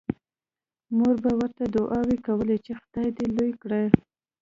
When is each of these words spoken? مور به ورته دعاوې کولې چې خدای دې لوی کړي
مور 0.97 1.15
به 1.23 1.31
ورته 1.39 1.63
دعاوې 1.75 2.17
کولې 2.27 2.57
چې 2.65 2.71
خدای 2.81 3.07
دې 3.17 3.25
لوی 3.35 3.51
کړي 3.61 3.85